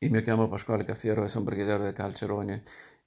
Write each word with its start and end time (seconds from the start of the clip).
Io 0.00 0.10
mi 0.10 0.20
chiamo 0.20 0.46
Pasquale 0.46 0.84
Caffiero 0.84 1.24
e 1.24 1.28
sono 1.30 1.46
brigadiere 1.46 1.84
del 1.84 1.94
Calcerone. 1.94 2.64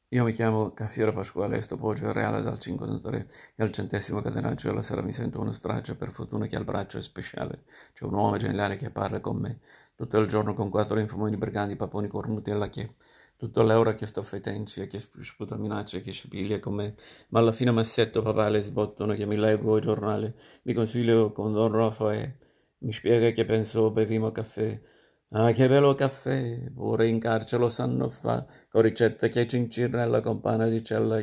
Io 0.07 0.23
mi 0.23 0.31
chiamo 0.33 0.73
Caffiero 0.73 1.13
Pasquale 1.13 1.57
e 1.57 1.61
sto 1.61 1.77
poggio 1.77 2.11
reale 2.11 2.41
dal 2.41 2.59
53 2.59 3.27
e 3.55 3.63
al 3.63 3.71
centesimo 3.71 4.21
catenaggio 4.21 4.69
della 4.69 4.81
sera 4.81 5.03
mi 5.03 5.11
sento 5.11 5.39
uno 5.39 5.51
straccio 5.51 5.95
per 5.95 6.11
fortuna 6.11 6.47
che 6.47 6.55
al 6.55 6.63
braccio 6.63 6.97
è 6.97 7.03
speciale. 7.03 7.65
C'è 7.93 8.05
un 8.05 8.15
uomo 8.15 8.37
geniale 8.37 8.75
che 8.75 8.89
parla 8.89 9.19
con 9.19 9.37
me. 9.37 9.59
Tutto 9.95 10.17
il 10.17 10.27
giorno 10.27 10.55
con 10.55 10.71
quattro 10.71 10.97
infamoni 10.97 11.37
briganti 11.37 11.75
paponi 11.75 12.07
cornuti 12.07 12.49
alla 12.49 12.69
che 12.69 12.95
tutto 13.37 13.61
l'ora 13.61 13.93
che 13.93 14.07
sto 14.07 14.23
fetenci 14.23 14.81
e 14.81 14.87
che 14.87 14.97
sputa 14.99 15.55
minacce 15.57 16.01
che 16.01 16.11
spiglia 16.11 16.57
con 16.57 16.73
me. 16.73 16.95
Ma 17.27 17.37
alla 17.37 17.51
fine 17.51 17.69
massetto 17.69 18.23
papà 18.23 18.49
le 18.49 18.61
sbottano 18.61 19.13
che 19.13 19.27
mi 19.27 19.35
leggo 19.35 19.75
il 19.75 19.83
giornale. 19.83 20.33
Mi 20.63 20.73
consiglio 20.73 21.33
con 21.33 21.53
Don 21.53 21.71
Raffaele. 21.71 22.37
Mi 22.79 22.93
spiega 22.93 23.29
che 23.29 23.45
penso 23.45 23.91
bevimo 23.91 24.31
caffè 24.31 24.81
Ah, 25.31 25.51
che 25.51 25.67
bello 25.67 25.93
caffè, 25.95 26.71
pure 26.73 27.07
in 27.07 27.19
carcere 27.19 27.61
lo 27.61 27.69
sanno 27.69 28.09
fa, 28.09 28.45
con 28.67 28.81
ricetta 28.81 29.27
che 29.27 29.47
cincirella 29.47 30.21
con 30.21 30.39
pane 30.39 30.69
di 30.69 30.83
cella 30.83 31.19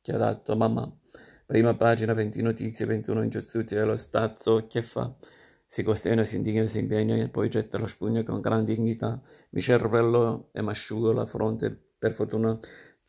che 0.00 0.12
ha 0.12 0.16
dato 0.16 0.56
mamma. 0.56 0.88
Prima 1.44 1.74
pagina, 1.74 2.12
20 2.14 2.40
notizie, 2.40 2.86
21 2.86 3.22
ingiustizie 3.24 3.78
dello 3.78 3.96
Stato, 3.96 4.66
che 4.68 4.82
fa? 4.82 5.12
Si 5.66 5.82
costena, 5.82 6.22
si 6.24 6.36
indigna, 6.36 6.66
si 6.66 6.78
impegna 6.78 7.16
e 7.16 7.28
poi 7.28 7.48
getta 7.48 7.78
la 7.78 7.88
spugna 7.88 8.22
con 8.22 8.40
gran 8.40 8.64
dignità. 8.64 9.20
Mi 9.50 9.60
cervello 9.60 10.50
e 10.52 10.62
m'asciugo 10.62 11.10
la 11.12 11.26
fronte, 11.26 11.76
per 11.98 12.12
fortuna 12.12 12.56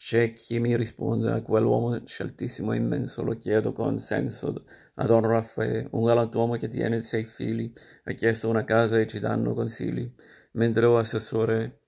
c'è 0.01 0.31
chi 0.31 0.61
mi 0.61 0.77
risponde 0.77 1.29
a 1.29 1.41
quell'uomo 1.41 2.05
sceltissimo 2.05 2.71
e 2.71 2.77
immenso, 2.77 3.21
lo 3.21 3.37
chiedo 3.37 3.73
con 3.73 3.99
senso 3.99 4.63
a 4.93 5.05
Don 5.05 5.27
Raffaele, 5.27 5.89
un 5.91 6.05
galantuomo 6.05 6.55
che 6.55 6.69
tiene 6.69 7.01
sei 7.01 7.25
figli, 7.25 7.69
ha 8.05 8.13
chiesto 8.13 8.47
una 8.47 8.63
casa 8.63 8.97
e 8.97 9.05
ci 9.05 9.19
danno 9.19 9.53
consigli, 9.53 10.09
mentre 10.53 10.85
o 10.85 10.97
assessore 10.97 11.81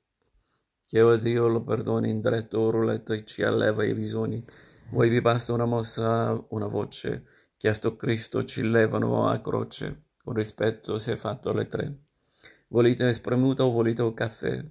a 0.91 1.15
Dio 1.15 1.47
lo 1.47 1.63
perdoni 1.63 2.09
in 2.09 2.19
dretto 2.19 2.69
rulletto 2.69 3.13
e 3.13 3.23
ci 3.23 3.43
alleva 3.43 3.85
i 3.85 3.93
bisogni. 3.93 4.45
Voi 4.89 5.07
vi 5.07 5.21
basta 5.21 5.53
una 5.53 5.63
mossa, 5.63 6.37
una 6.49 6.67
voce, 6.67 7.23
chiesto 7.55 7.95
Cristo 7.95 8.43
ci 8.43 8.61
levano 8.61 9.29
a 9.29 9.39
croce, 9.39 10.07
con 10.21 10.33
rispetto 10.33 10.99
si 10.99 11.11
è 11.11 11.15
fatto 11.15 11.53
le 11.53 11.67
tre. 11.69 11.97
Volete 12.67 13.13
spremuto 13.13 13.63
o 13.63 13.71
volete 13.71 14.01
un 14.01 14.13
caffè? 14.13 14.61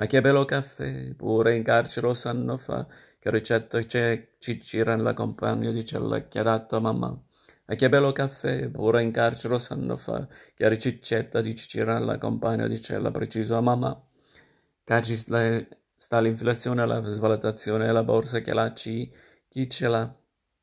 Ma 0.00 0.06
che 0.06 0.20
bello 0.20 0.44
caffè, 0.44 1.12
pure 1.14 1.56
in 1.56 1.64
carcere 1.64 2.14
sanno 2.14 2.56
fa, 2.56 2.86
che 3.18 3.30
ricetta 3.30 3.80
c'è, 3.80 4.36
ci 4.38 4.58
girano 4.60 5.02
la 5.02 5.12
compagna 5.12 5.72
di 5.72 5.84
cella 5.84 6.28
che 6.28 6.38
ha 6.38 6.44
dato 6.44 6.76
a 6.76 6.80
mamma. 6.80 7.20
Ma 7.64 7.74
che 7.74 7.88
bello 7.88 8.12
caffè, 8.12 8.68
pure 8.68 9.02
in 9.02 9.10
carcere 9.10 9.58
sanno 9.58 9.96
fa, 9.96 10.26
che 10.54 10.68
ricetta 10.68 11.40
di 11.40 11.52
Cicciran 11.54 12.04
la 12.04 12.16
compagna 12.16 12.68
di 12.68 12.80
cella 12.80 13.10
preciso 13.10 13.56
a 13.56 13.60
mamma. 13.60 14.00
Caggi 14.84 15.16
sta 15.16 16.20
l'inflazione, 16.20 16.86
la 16.86 17.02
svalutazione, 17.08 17.90
la 17.90 18.04
borsa 18.04 18.40
che 18.40 18.54
la 18.54 18.72
ci, 18.74 19.12
chi 19.48 19.68
ce 19.68 19.88
l'ha? 19.88 20.16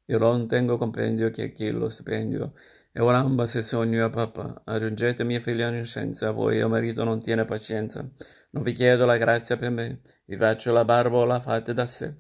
Io 0.06 0.18
non 0.18 0.48
tengo 0.48 0.78
compendio 0.78 1.30
che 1.32 1.52
chi 1.52 1.70
lo 1.72 1.90
stipendio. 1.90 2.54
E 2.98 3.02
oramba 3.02 3.46
se 3.46 3.62
sogno 3.62 4.06
a 4.06 4.10
papà, 4.10 4.62
aggiungete 4.64 5.26
mia 5.26 5.42
figlia 5.42 5.68
innocenza, 5.68 6.32
voi 6.32 6.62
o 6.62 6.70
marito 6.70 7.04
non 7.04 7.20
tiene 7.20 7.44
pazienza. 7.44 8.10
Non 8.52 8.64
vi 8.64 8.72
chiedo 8.72 9.06
la 9.06 9.18
grazia 9.18 9.58
per 9.58 9.70
me, 9.70 10.00
vi 10.24 10.38
faccio 10.38 10.72
la 10.72 10.86
barba 10.86 11.18
o 11.18 11.26
la 11.26 11.42
fate 11.42 11.74
da 11.74 11.86
sé. 11.86 12.16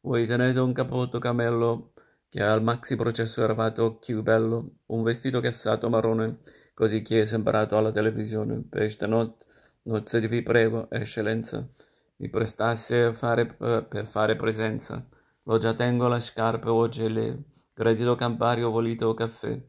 Voi 0.00 0.26
tenete 0.26 0.58
un 0.60 0.72
cappotto 0.72 1.18
camello 1.18 1.92
che 2.30 2.42
al 2.42 2.62
maxi 2.62 2.96
processo 2.96 3.42
era 3.42 3.54
fatto 3.54 3.96
più 3.96 4.22
bello, 4.22 4.76
un 4.86 5.02
vestito 5.02 5.40
cassato 5.40 5.90
marrone, 5.90 6.38
così 6.72 7.02
che 7.02 7.20
è 7.20 7.26
sembrato 7.26 7.76
alla 7.76 7.92
televisione. 7.92 8.62
Per 8.66 8.90
stanotte, 8.90 9.44
nozze 9.82 10.26
vi 10.26 10.42
prego, 10.42 10.88
eccellenza, 10.90 11.68
mi 12.16 12.30
prestasse 12.30 13.12
fare, 13.12 13.44
per 13.46 14.06
fare 14.06 14.36
presenza. 14.36 15.06
Lo 15.42 15.58
già 15.58 15.74
tengo 15.74 16.08
la 16.08 16.20
scarpa 16.20 16.72
o 16.72 16.88
gele, 16.88 17.42
gradito 17.74 18.14
campario 18.14 18.70
volito 18.70 19.12
caffè. 19.12 19.62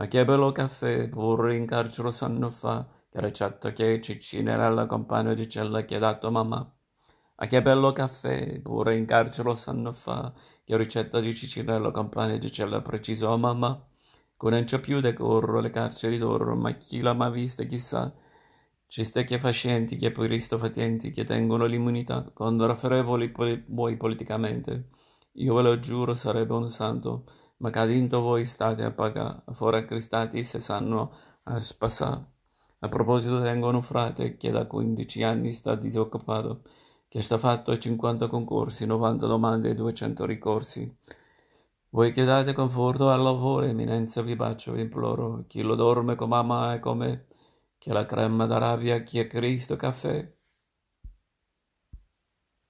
Ma 0.00 0.06
che 0.08 0.24
bello 0.24 0.50
caffè, 0.50 1.10
pure 1.10 1.54
in 1.56 1.66
carcere 1.66 2.10
sanno 2.10 2.48
fa, 2.48 2.88
che 3.10 3.20
ricetta 3.20 3.70
che 3.74 4.00
Ciccina 4.00 4.52
era 4.52 4.70
la 4.70 4.86
compagna 4.86 5.34
di 5.34 5.46
cella 5.46 5.84
che 5.84 5.96
ha 5.96 5.98
dato 5.98 6.30
mamma. 6.30 6.74
Ma 7.36 7.46
che 7.46 7.60
bello 7.60 7.92
caffè, 7.92 8.60
pure 8.62 8.96
in 8.96 9.04
carcere 9.04 9.54
sanno 9.56 9.92
fa, 9.92 10.32
che 10.64 10.76
ricetta 10.78 11.20
di 11.20 11.34
Ciccina 11.34 11.72
era 11.72 11.84
la 11.84 11.90
compagna 11.90 12.38
di 12.38 12.50
cella 12.50 12.80
preciso 12.80 13.30
a 13.30 13.36
mamma. 13.36 13.86
Con 14.36 14.52
non 14.52 14.64
c'è 14.64 14.80
più 14.80 15.00
decoro 15.00 15.60
le 15.60 15.68
carceri 15.68 16.16
d'oro, 16.16 16.54
ma 16.56 16.72
chi 16.72 17.00
l'ha 17.02 17.12
mai 17.12 17.30
vista 17.32 17.64
chissà. 17.64 18.10
Ci 18.86 19.04
sta 19.04 19.22
che 19.22 19.38
facenti, 19.38 19.96
che 19.96 20.10
poi 20.12 20.28
risto 20.28 20.56
fatienti, 20.56 21.10
che 21.10 21.24
tengono 21.24 21.66
l'immunità, 21.66 22.22
quando 22.32 22.64
rafferevoli 22.64 23.32
voi 23.66 23.96
politicamente. 23.98 24.88
Io 25.34 25.54
ve 25.54 25.62
lo 25.62 25.78
giuro, 25.78 26.14
sarebbe 26.14 26.54
un 26.54 26.70
santo, 26.70 27.24
ma 27.60 27.70
cadendo 27.70 28.20
voi 28.20 28.44
state 28.44 28.82
a 28.82 28.90
pagare, 28.90 29.42
fuori 29.52 29.84
cristati 29.84 30.44
se 30.44 30.60
sanno 30.60 31.12
a 31.44 31.60
spassare. 31.60 32.24
A 32.80 32.88
proposito 32.88 33.42
tengo 33.42 33.68
un 33.68 33.82
frate 33.82 34.36
che 34.36 34.50
da 34.50 34.66
15 34.66 35.22
anni 35.22 35.52
sta 35.52 35.74
disoccupato, 35.74 36.62
che 37.08 37.22
sta 37.22 37.36
fatto 37.38 37.76
50 37.76 38.28
concorsi, 38.28 38.86
90 38.86 39.26
domande 39.26 39.70
e 39.70 39.74
200 39.74 40.24
ricorsi. 40.24 40.96
Voi 41.90 42.12
che 42.12 42.54
conforto 42.54 43.10
al 43.10 43.20
lavoro, 43.20 43.66
eminenza 43.66 44.22
vi 44.22 44.36
bacio, 44.36 44.72
vi 44.72 44.82
imploro, 44.82 45.44
chi 45.46 45.60
lo 45.62 45.74
dorme 45.74 46.14
come 46.14 46.36
mamma 46.36 46.74
e 46.74 46.78
come, 46.78 47.26
che 47.76 47.92
la 47.92 48.06
crema 48.06 48.46
d'Arabia, 48.46 49.02
chi 49.02 49.18
è 49.18 49.26
Cristo 49.26 49.76
caffè, 49.76 50.32